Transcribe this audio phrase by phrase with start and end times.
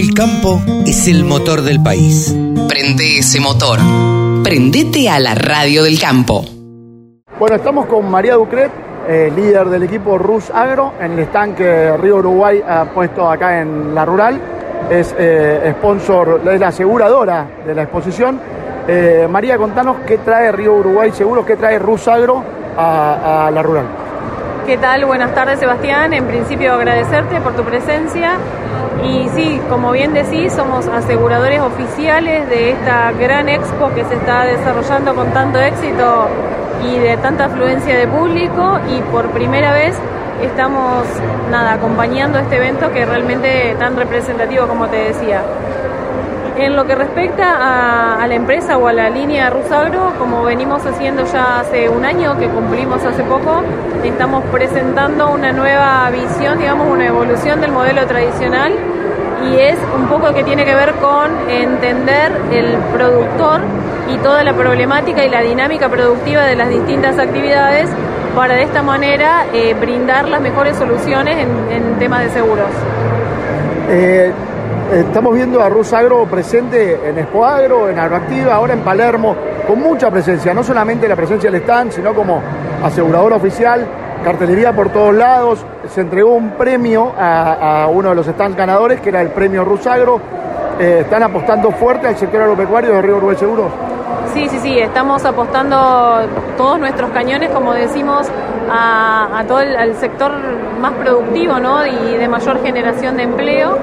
[0.00, 2.34] El campo es el motor del país.
[2.66, 3.78] Prende ese motor.
[4.42, 6.42] Prendete a la radio del campo.
[7.38, 8.70] Bueno, estamos con María Ducret,
[9.06, 13.94] eh, líder del equipo Rus Agro, en el estanque Río Uruguay ha puesto acá en
[13.94, 14.40] la rural.
[14.88, 18.40] Es eh, sponsor, es la aseguradora de la exposición.
[18.88, 22.42] Eh, María, contanos qué trae Río Uruguay Seguros, qué trae Rus Agro
[22.74, 23.84] a, a la rural.
[24.66, 25.04] ¿Qué tal?
[25.06, 26.12] Buenas tardes, Sebastián.
[26.12, 28.32] En principio agradecerte por tu presencia.
[29.02, 34.44] Y sí, como bien decís, somos aseguradores oficiales de esta gran expo que se está
[34.44, 36.28] desarrollando con tanto éxito
[36.84, 39.96] y de tanta afluencia de público y por primera vez
[40.42, 41.04] estamos
[41.50, 45.42] nada acompañando este evento que es realmente tan representativo como te decía.
[46.60, 51.24] En lo que respecta a, la empresa o a la línea Rusagro, como venimos haciendo
[51.24, 53.62] ya hace un año, que cumplimos hace poco,
[54.04, 58.74] estamos presentando una nueva visión, digamos, una evolución del modelo tradicional
[59.50, 63.62] y es un poco que tiene que ver con entender el productor
[64.12, 67.88] y toda la problemática y la dinámica productiva de las distintas actividades
[68.36, 72.68] para de esta manera eh, brindar las mejores soluciones en, en temas de seguros.
[73.88, 74.30] Eh,
[74.92, 80.10] estamos viendo a Rusagro presente en Expo Agro, en Agroactiva, ahora en Palermo, con mucha
[80.10, 82.40] presencia, no solamente la presencia del stand, sino como
[82.82, 83.86] asegurador oficial,
[84.24, 89.00] cartelería por todos lados, se entregó un premio a, a uno de los stands ganadores,
[89.00, 90.20] que era el premio Rusagro,
[90.80, 93.70] eh, están apostando fuerte al sector agropecuario de Río Uruguay Seguros.
[94.34, 96.20] Sí, sí, sí, estamos apostando
[96.56, 98.28] todos nuestros cañones, como decimos,
[98.70, 100.32] a, a todo el al sector
[100.80, 101.84] más productivo ¿no?
[101.84, 103.76] y de mayor generación de empleo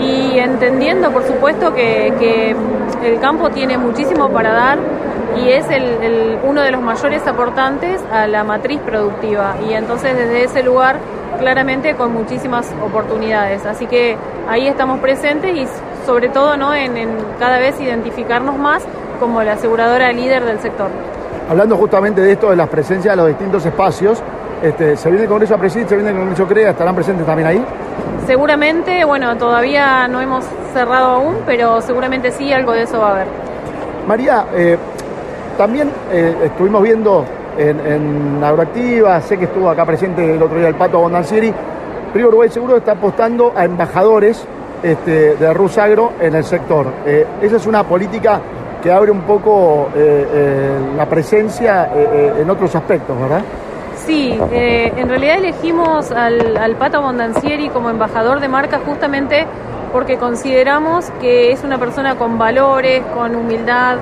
[0.00, 2.56] y entendiendo, por supuesto, que, que
[3.04, 4.78] el campo tiene muchísimo para dar
[5.36, 10.16] y es el, el, uno de los mayores aportantes a la matriz productiva y entonces
[10.16, 10.96] desde ese lugar
[11.38, 13.64] claramente con muchísimas oportunidades.
[13.64, 14.16] Así que
[14.48, 15.66] ahí estamos presentes y
[16.06, 16.74] sobre todo ¿no?
[16.74, 18.82] en, en cada vez identificarnos más
[19.20, 20.88] como la aseguradora líder del sector.
[21.48, 24.22] Hablando justamente de esto, de las presencias de los distintos espacios,
[24.62, 27.48] este, ¿se viene el Congreso a Presid, se viene el Congreso CREA, estarán presentes también
[27.48, 27.64] ahí?
[28.26, 33.12] Seguramente, bueno, todavía no hemos cerrado aún, pero seguramente sí, algo de eso va a
[33.12, 33.26] haber.
[34.06, 34.76] María, eh,
[35.56, 37.24] también eh, estuvimos viendo
[37.58, 41.52] en, en, Agroactiva, sé que estuvo acá presente el otro día el Pato Bondancieri,
[42.14, 44.44] Río Uruguay Seguro está apostando a embajadores
[44.82, 46.86] este, de Rusagro en el sector.
[47.06, 48.40] Eh, esa es una política
[48.82, 53.42] que abre un poco eh, eh, la presencia en otros aspectos, ¿verdad?
[54.06, 59.46] Sí, eh, en realidad elegimos al, al Pato Bondancieri como embajador de marca justamente
[59.92, 63.98] porque consideramos que es una persona con valores, con humildad,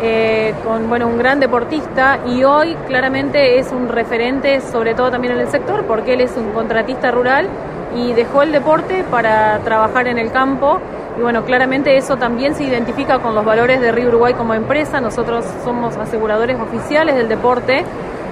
[0.00, 5.34] eh, con bueno, un gran deportista y hoy claramente es un referente, sobre todo también
[5.34, 7.48] en el sector, porque él es un contratista rural
[7.96, 10.78] y dejó el deporte para trabajar en el campo.
[11.18, 15.00] Y bueno, claramente eso también se identifica con los valores de Río Uruguay como empresa.
[15.00, 17.84] Nosotros somos aseguradores oficiales del deporte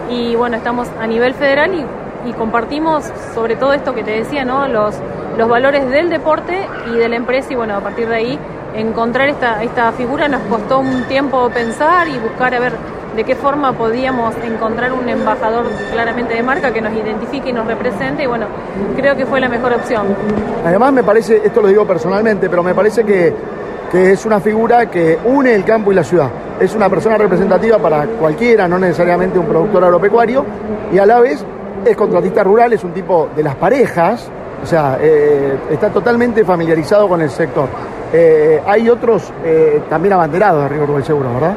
[0.09, 1.85] y bueno, estamos a nivel federal y,
[2.31, 4.69] y, compartimos sobre todo esto que te decía, ¿no?
[4.69, 4.95] Los,
[5.37, 8.39] los valores del deporte y de la empresa y bueno, a partir de ahí
[8.77, 12.73] encontrar esta, esta figura nos costó un tiempo pensar y buscar a ver
[13.17, 17.67] de qué forma podíamos encontrar un embajador claramente de marca que nos identifique y nos
[17.67, 18.47] represente y bueno,
[18.95, 20.07] creo que fue la mejor opción.
[20.65, 23.33] Además me parece, esto lo digo personalmente, pero me parece que,
[23.91, 26.31] que es una figura que une el campo y la ciudad.
[26.61, 30.45] Es una persona representativa para cualquiera, no necesariamente un productor agropecuario,
[30.93, 31.45] y a la vez
[31.85, 34.31] es contratista rural, es un tipo de las parejas,
[34.63, 37.69] o sea, eh, está totalmente familiarizado con el sector.
[38.13, 41.57] Eh, hay otros eh, también abanderados de Río Uruguay Seguro, ¿verdad?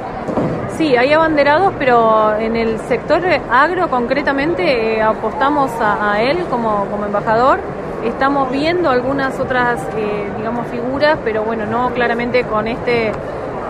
[0.79, 3.21] Sí, hay abanderados, pero en el sector
[3.51, 7.59] agro concretamente eh, apostamos a, él como, como embajador.
[8.05, 13.11] Estamos viendo algunas otras, eh, digamos, figuras, pero bueno, no claramente con este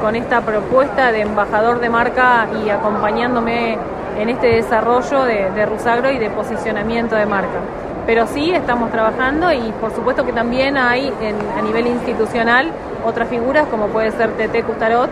[0.04, 3.78] con esta propuesta de embajador de marca y acompañándome
[4.20, 7.60] en este desarrollo de, de Rusagro y de posicionamiento de marca.
[8.10, 12.72] Pero sí estamos trabajando y por supuesto que también hay en, a nivel institucional
[13.06, 15.12] otras figuras como puede ser TT Custarot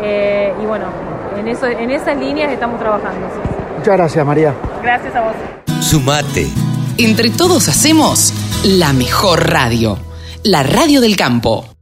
[0.00, 0.84] eh, y bueno,
[1.36, 3.26] en, eso, en esas líneas estamos trabajando.
[3.34, 3.50] Sí.
[3.78, 4.54] Muchas gracias, María.
[4.80, 5.34] Gracias a vos.
[5.80, 6.46] Sumate.
[6.98, 8.32] Entre todos hacemos
[8.62, 9.98] la mejor radio,
[10.44, 11.75] la radio del campo.